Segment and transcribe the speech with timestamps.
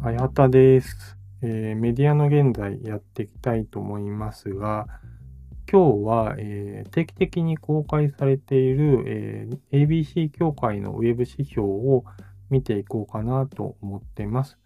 [0.00, 4.86] あやたです、えーメディアの現在やっていきたいと思いますが、
[5.70, 12.04] 今日は、えー定期的に公開されている、えー ABC 協会のウェブ指標を
[12.48, 14.56] 見ていこうかなと思っています。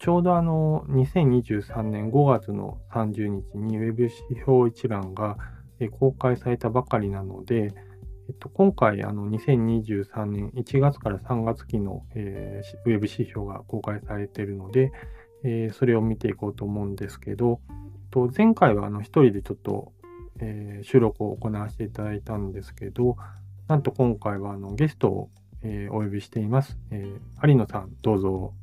[0.00, 5.36] ちょうどあの、2023年5月の30日にウェブ指標一覧が、
[5.78, 7.72] えー公開されたばかりなので、
[8.28, 14.92] えっと、今回、あの、2023年1月から3月期の、えーしウェブ指標が公開されているので、
[15.44, 17.60] えーそれを見ていこうと思うんですけど、
[18.10, 19.92] と前回はあの一人でちょっと、
[20.40, 23.16] えー収録を行わせていただいたんですけど、
[23.68, 25.30] なんと今回はあのゲストを、
[25.62, 26.78] えーお呼びしています。
[26.90, 28.54] えー有野さん、どうぞ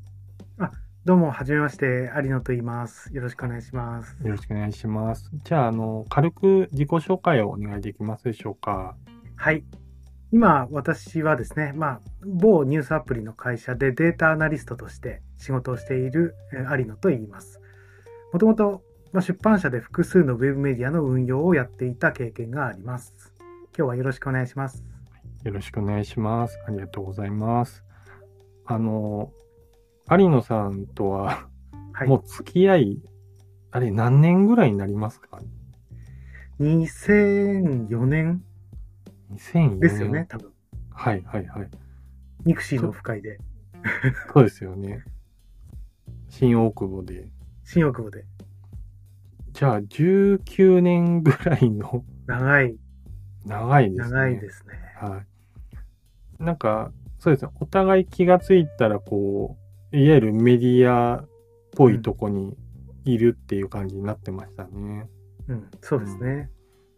[1.06, 3.10] どうも、はじめまして、有野と言います。
[3.14, 4.18] よろしくお願いします。
[4.22, 5.32] よろしくお願いします。
[5.46, 8.96] じゃあ、あの、軽く自己紹介をお願いできますでしょうか。
[9.42, 9.64] はい。
[10.34, 17.62] 今、私はですね、まあ、某ニュースアプリの会社でデータアナリストとして仕事をしているえー有野と言います。
[18.34, 23.14] もともと、まあ、出版社で複数のウェブメディアの運用をやっていた経験があります。
[23.78, 24.84] 今日はよろしくお願いします。
[25.46, 26.60] よろしくお願いします。
[26.68, 27.86] ありがとうございます。
[28.66, 29.32] あの、
[30.12, 31.48] 有野さんとは、
[31.94, 32.10] はい。
[32.10, 33.02] もう付き合い、
[33.72, 35.40] あれ何年ぐらいになりますか
[36.60, 38.44] ？2004年
[39.32, 39.80] ?2004 年。
[39.80, 40.26] ですよね、。
[40.30, 40.52] 多分。
[40.92, 41.70] はいはいはい。
[42.46, 43.38] ミクシーのオフ会で、
[44.34, 45.04] そうですよね。
[46.30, 47.28] 新大久保で。
[47.64, 48.26] 新大久保で。
[49.54, 52.78] じゃあ、19年ぐらいの長い、
[53.46, 54.10] 長いですね。
[54.10, 54.74] 長いですね。
[54.96, 55.24] は
[56.40, 56.44] い。
[56.44, 57.52] なんか、そうですね。
[57.60, 59.58] お互い気がついたら、こ
[59.92, 61.30] う、いわゆるメディアっ
[61.76, 62.56] ぽいとこに
[63.06, 65.10] いるっていう感じになってましたね。
[65.48, 66.50] うん、そうですね。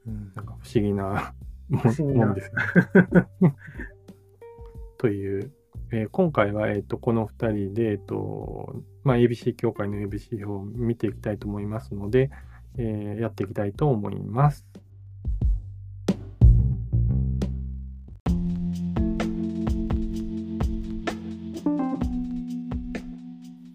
[0.06, 1.41] うんなんか不思議なも
[1.72, 2.52] 不思議なんです。
[4.98, 5.52] という、
[5.92, 12.30] えー今回は、えっとこの2人で、えっとまあ、ABC 協会の ABC 指標を見ていきたいと思いますので、
[12.78, 14.68] えーやっていきたいと思います。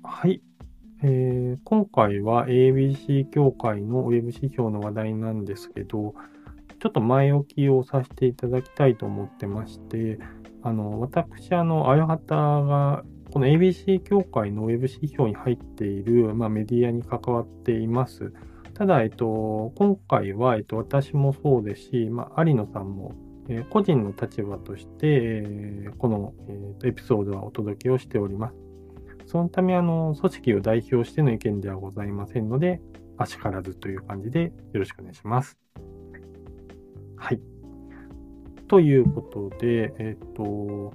[0.03, 0.43] はい。
[1.03, 6.15] えー今回は ABC 協会のウェブ指標の話題なんですけど、
[6.87, 10.21] ちょっと前置きをさせていただきたいと思ってまして、
[10.63, 13.03] あの、私、あの、あやはたが、
[13.33, 18.33] この ABC 協会のウェブ指標に入っている、まあ、メディアに関わっています。
[18.73, 23.15] ただ、えっと、今回は、えっと、私もそうですし、まあ、有野さんも、
[23.49, 28.55] えー個人の立場として、えーこの、えーエピソードはお届けをしております。
[29.27, 32.81] そのため、あの、組織を代表しての意見ではございませんので、
[33.19, 35.66] あしからずという感じでよろしくお願いします。
[37.17, 37.41] はい。
[38.69, 40.93] ということで、えっ、と、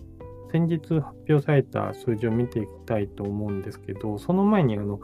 [0.51, 4.99] 先日発表された数字を見ていきたいと思うんですけど、その前に、あの、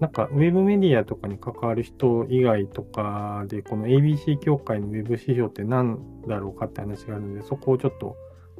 [0.00, 8.16] なんか、ウェブメディアとかに関わる人以外とかで、この ABC 協会のウェブ指標って何だろうかって話があるので、そこをちょっと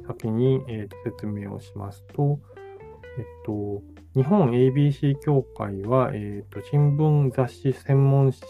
[0.07, 2.39] 先に、えーと説明をしますと、
[3.17, 3.83] えっと、
[4.15, 8.43] 日本 ABC 協会は、えっと、新聞雑誌専門誌、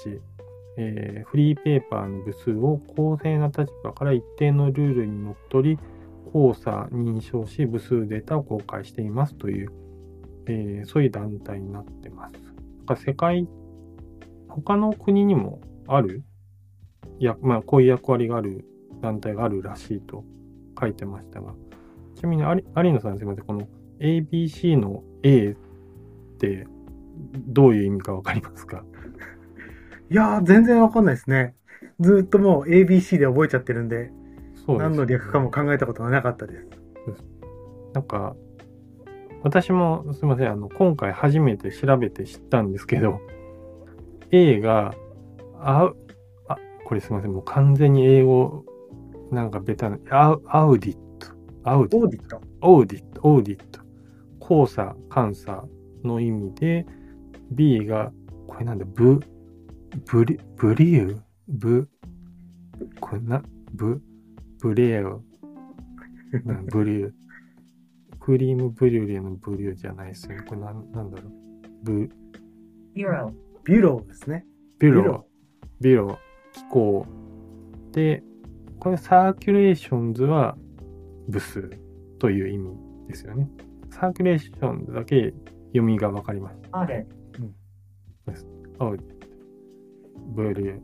[0.77, 5.77] えーフリーペーパーの部数を公正な立場から一定のルールにのっとり、
[6.33, 9.71] 交差認証し、部数データを公開していますという、
[10.47, 12.33] えーそういう団体になってます。
[12.33, 12.39] な
[12.83, 13.47] んか世界、
[14.47, 16.23] 他の国にもある？
[17.19, 18.65] や、まあ、こういう役割がある
[19.01, 20.23] 団体があるらしいと
[20.79, 21.53] 書いてましたが、
[22.15, 23.67] ちなみに有有野さんすみません、この
[23.99, 26.67] ABC の A って
[27.47, 28.83] どういう意味かわかりますか？
[30.13, 31.55] いやー、全然わかんないですね。
[31.99, 34.11] ずーっともう ABC で覚えちゃってるんで、
[34.63, 36.67] そうです何の略かも考えたことがなかったです。
[37.95, 38.35] なんか、
[39.41, 43.21] 私もすみません、あの、今回初めて調べて知ったんですけど、
[44.29, 44.93] A が、
[45.59, 45.91] あ、
[46.47, 48.65] あ、これすみません、もう完全に英語、
[49.31, 51.27] なんかベタな、アウアウディット、
[51.63, 52.41] アウディットオーディット？
[52.61, 53.79] オーディット、オーディット。
[54.39, 55.63] 交差、監査
[56.03, 56.85] の意味で、
[57.49, 58.11] B が、
[58.47, 59.19] これなんだ、ブ、
[60.11, 61.87] ブリ、ブリューブ、
[62.99, 63.41] これな、
[63.73, 64.01] ブ、
[64.61, 65.19] ブレーな
[66.71, 67.11] ブリュー。
[68.19, 70.45] クリームブリュレのブリューじゃないですよね。
[70.47, 71.31] これなんなんだろう？
[71.83, 72.09] ブ、
[72.95, 73.33] Bureau.
[73.65, 74.45] Bureau ですね。
[74.79, 76.17] ビュロ Bureau、Bureau、
[76.53, 77.05] 機構。
[77.91, 78.23] で、
[78.79, 80.57] これ Circulations は
[81.27, 81.69] 部数
[82.19, 82.77] という意味
[83.09, 83.49] ですよね。
[83.91, 85.33] Circulations だけ
[85.67, 86.61] 読みがわかります。
[86.71, 90.79] あブリュー、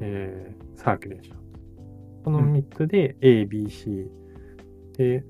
[0.00, 1.40] えー、 Circulation。
[2.24, 4.10] この3つで A、B、C。
[4.96, 5.24] で、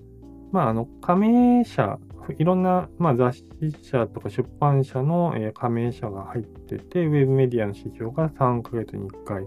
[0.52, 3.44] まあ、あの、加盟者、フいろんな、まあ、雑誌
[3.82, 9.44] 社とか出版社の、えー加盟者が入ってて、ウェブメディアの指標が3ヶ月に1回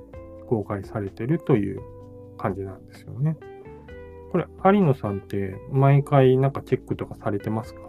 [0.47, 1.81] 公開されてるという
[2.38, 3.38] 感じなんですよね。
[4.31, 7.81] これ、有野さんって毎回なんかチェックとかされてますか？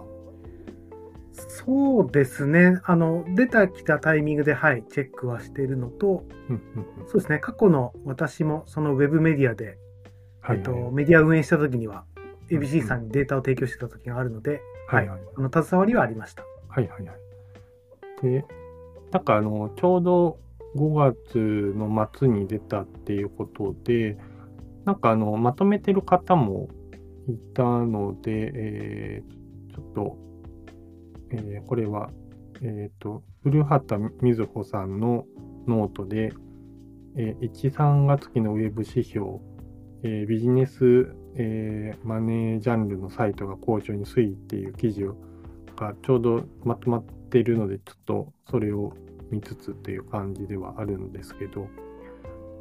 [1.34, 2.80] そうですね。
[2.84, 7.06] あの、出たきたタイミングで、はい、チェックはしているのと、うんうんうん。
[7.06, 7.38] そうですね。
[7.38, 9.78] 過去の私もそのウェブメディアで、
[10.40, 10.92] はい、えっと、はい。
[10.92, 15.20] メディアを運営した時には、うん ABC さんにデータを提供してた時があるので、はいはい。
[15.36, 16.44] あの、携わりはありました。
[16.68, 18.22] はいはいはい。
[18.22, 18.44] で、
[19.10, 20.38] なんかあの、ちょうど
[20.76, 24.18] 5月の末に出たっていうことで、
[24.84, 26.68] なんかあの、まとめてる方も
[27.28, 29.44] いたので、えー
[29.74, 30.18] ちょっと、
[31.36, 32.10] えーこれは、
[32.62, 35.24] えっ、と、古畑瑞穂さんの
[35.66, 36.32] ノートで、
[37.16, 39.38] えー1、3月期のウェブ指標、
[40.02, 45.04] えービジネス、えーマネージャンルのサイトが好調に推移っていう記事
[45.76, 48.92] がちょうどまとまっているので、ちょっとそれを
[49.30, 51.68] 見つつっていう感じではあるんですけど、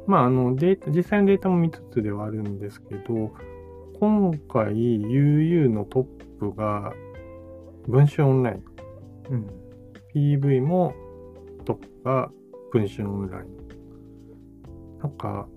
[0.06, 3.32] まあ、あの、データ、実際のデータも見つつではあるんですけど、
[4.00, 6.04] 今回 UU のトッ
[6.38, 6.92] プが
[7.88, 8.64] 文春オンライン、
[9.30, 9.46] うん。
[10.14, 10.94] PV も
[11.64, 12.30] トップが
[12.72, 14.98] 文春オンライン。
[14.98, 15.48] なんか、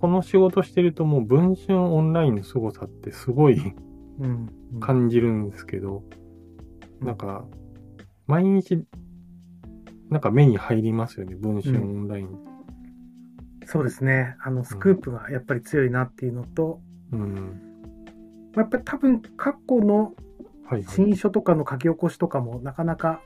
[0.00, 3.74] この仕事してるともう文春オンラインの凄さってすごい
[4.20, 4.30] うん。
[4.72, 6.02] うん感じるんですけど、
[7.00, 7.44] うんなんか、
[8.26, 8.84] 毎日、
[10.10, 12.38] なんか目に入りますよね、文春オンライン。
[13.64, 14.36] そうですね。
[14.42, 16.80] あの、スクープがやっぱり強いなっていうのと、
[17.12, 17.34] うん。
[18.54, 20.14] まあやっぱり多分過去の
[20.68, 20.94] はいはい。
[20.94, 23.20] 新書とかの書き起こしとかもなかなか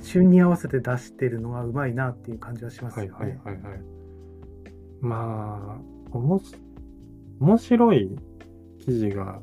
[0.00, 3.10] 旬に合わせて出してるのがうまいなっていう感じはしますよね。
[3.12, 3.80] はいはいはいはい。
[5.00, 5.80] まあ、
[6.12, 6.54] おもし、
[7.40, 8.16] 面白い
[8.78, 9.40] 記事が、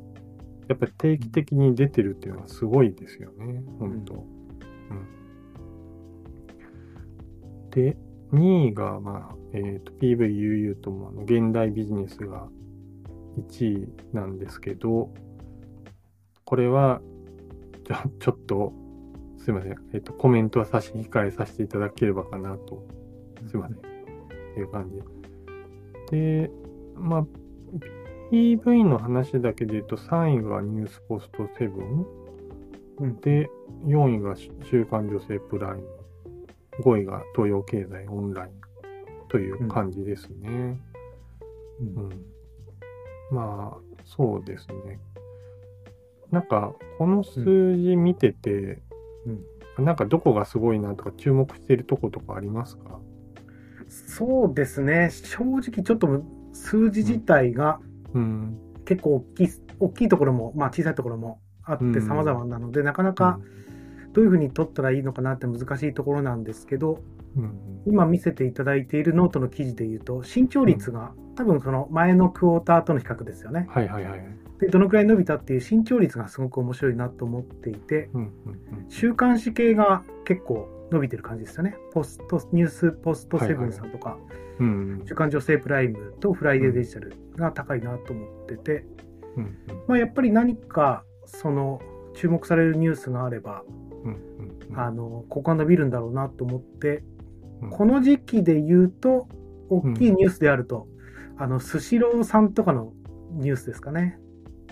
[0.68, 4.14] やっぱり定期的に出てるっていうのはすごいですよね、本当。
[4.14, 4.18] う
[7.66, 7.70] ん。
[7.70, 7.96] で、
[8.32, 12.48] 2位が、まあ、えっ、と、PVUU とも、あの現代ビジネスが
[13.50, 15.12] 1位なんですけど、
[16.44, 17.00] これは、
[17.90, 18.72] ちょちょっと、
[19.38, 22.86] すいません、えっ、と、コメントは差し控えさせていただければかなと。
[23.48, 23.78] すいません。
[23.78, 23.80] っ
[24.54, 26.16] ていう感じ。
[26.16, 26.50] で、
[26.94, 27.24] まあ、
[28.30, 31.70] PV の話だけで言うと、3位がニュースポスト7、
[32.98, 33.20] うん。
[33.22, 33.50] で、
[33.86, 35.82] 4位が週刊女性プライム、
[36.84, 38.60] 5位が東洋経済オンライン。
[39.28, 40.80] という感じですね。
[41.80, 41.96] うん。
[41.96, 42.24] うん。
[43.30, 44.98] まあ、そうですね。
[46.30, 48.82] なんか、この数字見てて、
[49.78, 53.00] なんかどこがすごいなとか注目しているとことかありますか？
[53.88, 55.10] そうですね。
[55.10, 57.80] 正直ちょっとむ数字自体が
[58.14, 58.58] うん。
[58.84, 59.48] 結構大きい、
[59.78, 62.06] 大きいところも、まあ小さいところもあってうん。
[62.06, 63.40] 様々なので、なかなか
[64.12, 67.00] どういうふうに取ったらいいのかなって難しいところなんですけど、
[67.36, 67.82] うん。
[67.86, 73.66] 今見せていただいているノートの記事で言うと、伸長率が多分その前のクォーターとの比較ですよね。
[73.70, 74.20] はいはいはい。
[74.60, 78.30] で、どのくらい伸びたっていう伸長率がすごく面白いなと思っていて、うんうん
[78.88, 81.76] 週刊誌系が結構伸びてる感じですよね。
[81.92, 84.18] ポストニュースポストセブンさんとか、
[84.58, 84.66] うん。
[84.66, 88.84] うん週刊女性プライムとフライデーデジタルが高いなと思ってて、
[89.36, 89.56] うんうん
[89.88, 91.80] まあ、やっぱり何かその
[92.14, 93.62] 注目されるニュースがあれば、
[94.04, 97.02] うんうんあのここが伸びるんだろうなと思って、
[97.62, 99.28] うんこの時期で言うと、
[99.68, 100.88] 大きいニュースであると、
[101.36, 102.92] あのスシローさんとかの
[103.32, 104.18] ニュースですかね。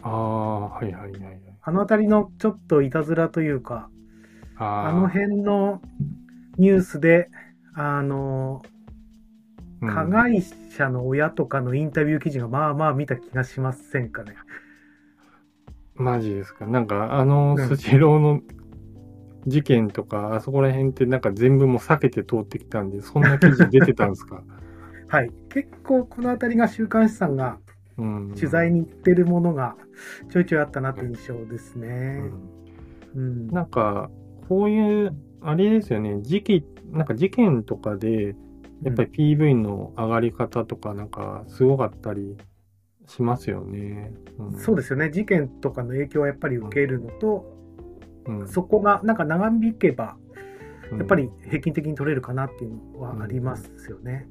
[0.03, 1.41] ああ、はいはいはいはい。
[1.63, 3.91] あの辺りのちょっといたずらというか、
[4.57, 5.83] あの辺の
[6.57, 7.31] ニュースで、
[7.75, 8.79] あの、うん
[9.81, 14.35] 加害者の親とかのインタビュー記事がまあまあ見た気がしませんかね。
[15.95, 16.67] マジですか？
[16.67, 18.41] なんか、あの、うんスシローの
[19.47, 24.43] 事件とか、あそこら辺ってなんか全部もう避けて通ってきたんで、そんな記事出てたんですか？
[25.09, 25.31] はい。
[25.51, 27.59] 結構この辺りが週刊誌さんが
[27.97, 28.33] うん。
[28.35, 29.77] 取材に行ってるものが
[30.31, 32.19] ちょいちょいあったなという印象ですうね。
[32.19, 32.33] ん
[33.17, 33.49] うん。
[33.49, 34.11] なんか、
[34.49, 38.37] こういう、あれですよね、時期、なんか事件とかで、
[38.83, 42.37] やっぱり PV の上がり方とか、なんか、すごかったり
[43.07, 44.13] しますよね。
[44.39, 45.11] うん、そうですよね。
[45.11, 47.58] 事件とかの影響はやっぱり受けるのと、
[48.29, 48.49] うん。
[48.49, 50.17] そこがなんか長引けば、
[50.93, 50.99] うん。
[50.99, 54.29] やっぱり平均的に取れるかなっていうのはありますよね。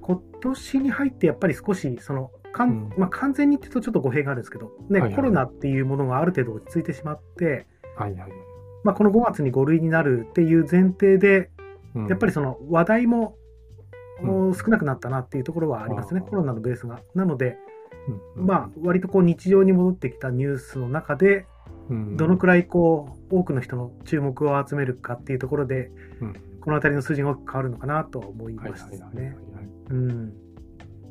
[0.00, 2.92] 今年に入ってやっぱり少しそのかん、うん。
[2.96, 7.66] まあ、完全にっていうとちょっと語弊があるんですけど、ねはいはいコロナっていうものがある程度落ち着いてしまって、
[7.96, 8.30] はいはい。
[8.84, 11.50] まあ、この5月に5類になるっていう前提で
[11.96, 12.06] うん。
[12.08, 13.36] やっぱりその話題も、
[14.20, 16.28] 少なくなったなっていうところはありますね、あー。
[16.28, 17.00] コロナのベースが。
[17.14, 17.58] なので、
[18.36, 18.46] うん。
[18.46, 21.44] まあ、割とこう日常に戻ってきたニュースの中で、うん
[21.88, 25.90] どのくらいこう多くの人の注目を集めるかっていうところで、
[26.20, 26.34] うん。
[26.60, 29.24] この辺りの数字が大きく変わるのかなと思いはいましたはいはいはい。
[29.24, 29.36] ね。
[29.90, 30.32] うん。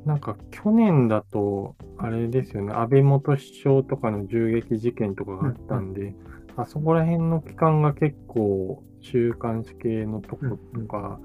[0.06, 6.14] なんか去年だと、あれですよね、安倍元首相とかの銃撃事件とかがあったんで、
[6.58, 11.20] あそこら辺の期間が結構、週刊誌系のとことか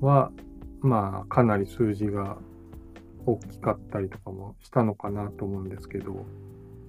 [0.00, 0.30] は、
[0.80, 2.38] まあ、かなり数字が
[3.26, 6.24] 大きかったりとかもしたのかなと思うんですけど、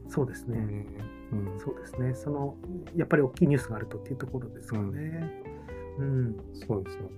[0.10, 0.58] そうですね。
[0.60, 0.86] ね
[1.34, 2.13] うん、そうですね。
[2.13, 2.56] その、
[2.96, 5.44] やっぱり大きいニュースがあるとっていうところですかね。
[5.98, 6.36] うん。
[6.54, 7.10] そうですよね。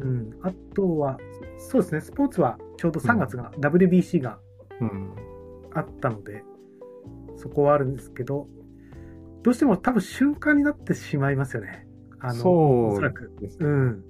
[0.00, 0.30] うん。
[0.42, 1.18] あとは、
[1.58, 2.00] そうですね。
[2.00, 4.38] スポーツはちょうど3月が WBC が
[4.80, 5.14] うん。
[5.74, 6.42] あったので、
[7.36, 8.48] そこはあるんですけど、
[9.42, 11.86] どうしても多分瞬間になってしまいますよね。
[12.20, 13.32] あの、おそらく。
[13.58, 14.04] うん。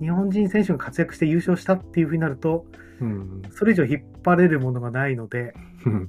[0.00, 2.66] 日本人選手が活躍して優勝したっていうふうになると、
[3.00, 3.42] うん。
[3.50, 6.08] それ以上引っ張れるものがないので、うん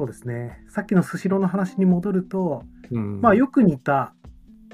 [0.00, 0.64] そうですね。
[0.66, 3.20] さっきのスシローの話に戻ると、うん。
[3.20, 4.14] まあよく似た、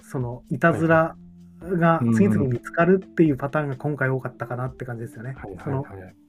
[0.01, 1.17] その、いたずら
[1.61, 5.35] が次々見つかるっていうパターンが今回多かったかなって感じですよね。
[5.37, 5.85] はいその。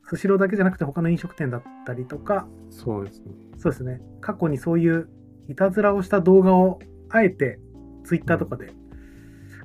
[0.09, 3.25] スシローだけじゃなくて他の飲食店だったりとか、そうですね。
[3.57, 4.01] そうですね。
[4.19, 5.07] 過去にそういう
[5.47, 7.59] いたずらをした動画をあえて
[8.03, 8.73] ツイッターとかで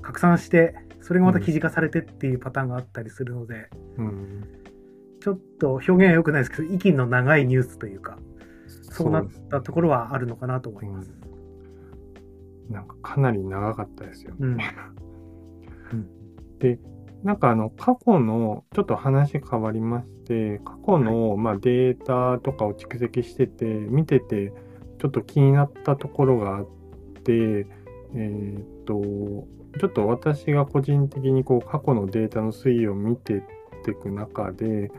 [0.02, 4.44] 拡散して、それがまた記事化されてっていうパターンがあったりするので、うん。
[5.22, 8.18] ちょっと表現は良くないですけど、息の長いニュースというか、
[8.82, 11.12] そうなったところはあるのかなと思います。
[12.70, 14.74] なんかかなり長かったですよね。
[15.92, 16.08] うん。
[17.24, 24.52] なんかあの過去のちょっと話変わりまして過去のまあデータとかを蓄積してて見てて
[24.98, 26.66] ちょっと気になったところがあっ
[27.24, 27.66] て
[28.14, 29.02] えーっと
[29.78, 33.42] ちょっと私が個人的にこう過去のデータの推移を見てっ
[33.84, 34.90] ていく中で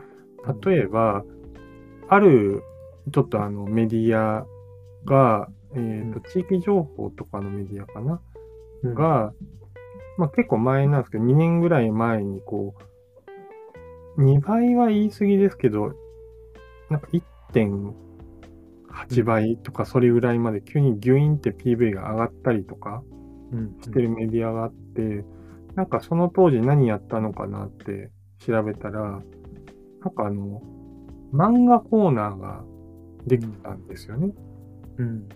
[0.64, 1.24] 例えば
[2.08, 2.62] ある
[3.12, 4.46] ちょっとあのメディア
[5.04, 8.20] が、えーっと地域情報とかのメディアかな？
[8.82, 9.32] うん、が、
[10.18, 12.74] まあ、結構前なんですけど、2年ぐらい前にこ
[14.16, 15.94] う、2倍は言い過ぎですけど、
[16.88, 17.08] なんか
[17.52, 23.02] 1.8倍とかそれぐらいまで急にギュインって PV が上がったりとか
[23.52, 23.76] うん。
[23.82, 25.24] してるメディアがあって、
[25.74, 29.20] なんかその当時何やったのかなって調べたら、なん
[30.14, 30.62] かあの、
[31.32, 32.64] 漫画コーナーが
[33.26, 34.32] できてたんですよね。
[34.98, 35.28] うん。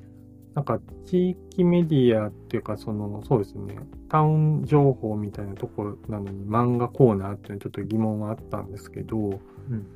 [0.54, 3.78] なんか地域メディアっていうか、その、そうですね、
[4.09, 9.87] タウン情報みたいなところなのに漫画コーナーっていうのはちょっと疑問があったんですけど、うん。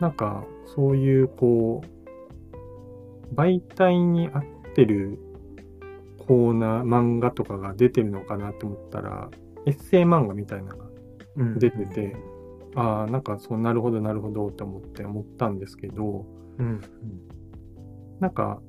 [0.00, 0.44] なんか
[0.74, 4.44] そういうこう、媒体に合っ
[4.74, 5.18] てる
[6.26, 9.30] コーナー、漫画とかが出てるのかなと思ったら、
[9.66, 10.84] エッセイ漫画みたいなのが
[11.36, 11.58] うん。
[11.58, 12.16] 出てて、
[12.76, 16.24] ああ、なんかそう、なるほど、なるほどって思って思ったんですけど、
[16.58, 16.80] うん。
[18.20, 18.60] なんか、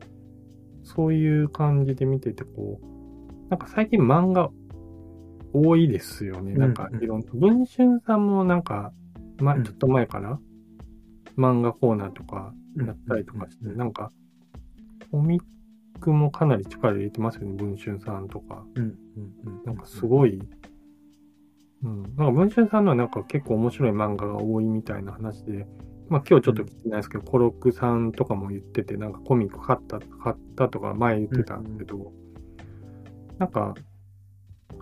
[0.83, 4.51] そういう感じで見てて、こう、なんか最近漫画
[5.53, 6.53] 多いですよね。
[6.53, 8.91] うんなんかいろんな、文春さんもなんか、
[9.37, 10.39] ま、うんちょっと前から
[11.37, 14.11] 漫画コーナーとかうんやったりとかして、うんなんか、
[15.11, 15.43] コミッ
[15.99, 18.65] クもかなり力入れてますよね、文春さんとか。
[18.75, 18.83] うん。
[18.83, 18.93] うん。
[19.45, 19.63] うん。
[19.65, 20.39] なんかすごい、
[21.83, 25.67] うん、なんか文春さんのはなんか結構面白い漫画が多いみたいな話で、
[26.09, 32.11] まあ今日ちょっと聞いてないですけど、コロクさんとかも言ってて、なんかコミック買った、買ったとか前言ってたんですけど、
[33.39, 33.73] なんか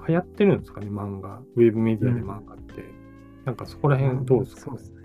[0.07, 1.41] 流行ってるんですかね、漫画。
[1.55, 2.83] ウェブメディアで漫画って。
[3.45, 4.97] なんかそこら辺どうですか、そうですね。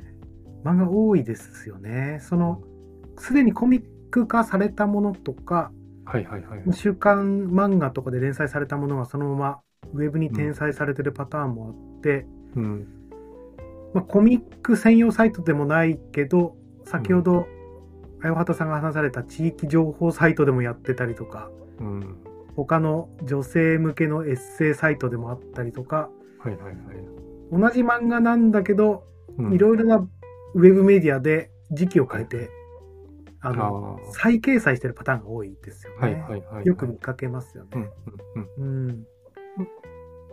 [0.65, 2.19] 漫画多いですよね。
[2.21, 2.63] その、
[3.17, 5.73] すでにコミック化されたものとか、
[6.05, 6.63] はいはいはい。
[6.73, 9.61] 週刊漫画とかで連載されたものがそのまま
[9.93, 12.87] ウェブに転載されてるパターンもあって、うん。
[13.95, 17.47] まあ、コミック専用サイトでもないけど、先ほど、
[18.23, 22.17] あよはたさんが話された地域情報サイトでもやってたりとか、うん。
[22.57, 26.75] 他の女性向けのエッセイサイトでもあったりとか、はいはいはい。
[27.53, 29.05] 同じ漫画なんだけど、
[29.39, 29.97] うんいろいろな
[30.55, 32.51] ウェブメディアで時期を変えて、
[33.41, 35.99] あの、あ再掲載してるパターンが多いですよね。
[35.99, 36.67] ーはいはいはいはい。
[36.67, 37.89] よく見かけますようんね。
[38.57, 39.07] うんうん。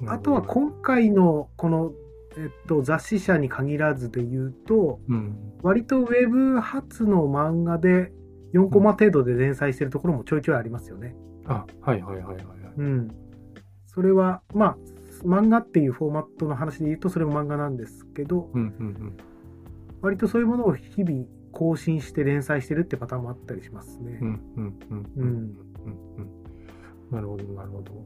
[0.02, 0.10] うん。
[0.10, 1.94] あとは今回のこの、
[2.38, 5.36] えっと、雑誌社に限らずで言うと、うん。
[5.62, 8.12] 割とウェブ発の漫画で
[8.54, 11.16] 4コマ程度で連載してるところもちょいちょいありますよね。
[11.46, 12.46] あ、はいはいはいはいはい。
[12.78, 13.08] うん。
[13.88, 14.78] それは、まあ、
[15.24, 19.18] 漫画っていうフォーマットの話で言うとそれも漫画なんですけど、うんうん
[20.02, 24.20] 割とそういうものを日々更新して連載してるってパターンもあったりしますね。
[24.22, 24.28] うん。
[24.28, 26.36] うんうんうんううんんうん
[27.10, 28.06] なるほどなるほど。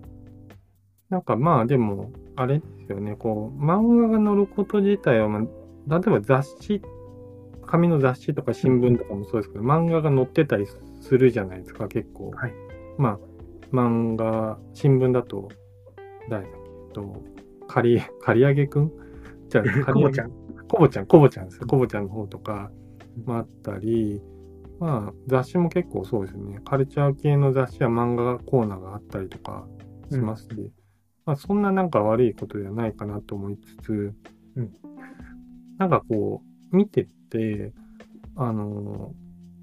[1.10, 6.82] なんかまあでも、あれですよね、こう、漫画が載ること自体は、まあ、例えば雑誌、
[7.66, 10.68] 紙の雑誌とか新聞とかもそうですけど、漫画が載ってたり
[11.02, 12.32] するじゃないですか、結構。
[12.32, 12.54] はい
[12.98, 15.50] まあ、漫画、新聞だと、
[16.30, 17.24] 誰だっけ、と、
[17.68, 18.92] 刈り、刈り上げくん？
[19.48, 20.32] じゃあ、 コボちゃん。
[20.68, 21.68] コボちゃん、コボちゃんですよ。
[21.68, 22.72] コボちゃんの方とか
[23.26, 24.22] もあったり、
[24.80, 26.60] まあ、雑誌も結構そうですね。
[26.64, 29.68] カルチャー系の雑誌や漫画コーナーがあったりとか
[30.12, 30.72] しますし、
[31.30, 34.16] まあ、そんななんか悪いことではないかなと思いつつ、
[34.56, 34.72] うん
[35.78, 37.72] なんかこう、見てて、
[38.36, 39.14] あの、いわ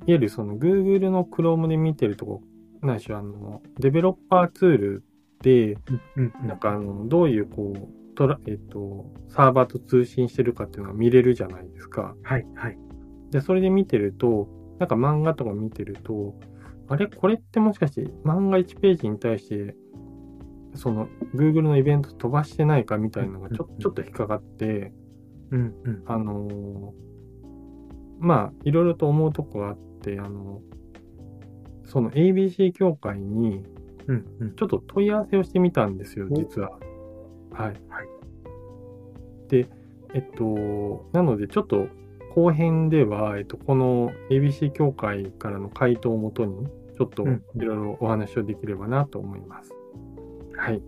[0.06, 2.42] ゆるその Google の Chrome で見てるとこ、
[2.82, 5.04] ないしはあの、デベロッパーツール
[5.42, 12.14] で、うんうんなんかあの、どういうこう、トラえっと、サーバーと通信してるかっていうのが見れるじゃないですか。
[12.22, 12.78] はいはい。
[13.32, 16.38] で、それで見てると、なんか漫画とか見てると、
[16.88, 17.08] あれ？
[17.08, 19.76] これってもしかして漫画1ページに対して、
[20.76, 24.92] その Google のイベント飛ばしてないかみたいなのがちょうんうんちょっと引っかかって、
[25.50, 26.02] うんうん。
[26.06, 27.06] あのー
[28.18, 30.62] まあ、いろいろと思うとこがあって、あの、
[31.84, 33.62] その ABC 協会に
[34.06, 34.54] うんうん。
[34.54, 36.70] ちょっと問い合わせをしてみたんですよ、お実は。
[36.70, 37.60] はい。
[37.60, 37.76] はい
[39.48, 39.68] で、
[40.14, 41.86] えっと、なのでちょっと
[42.34, 46.66] 後編では、えっと、この ABC 協会からの回答をもとに、
[46.96, 49.72] ちょっとうんいろいろお話をできればなと思います。
[50.66, 50.82] はい。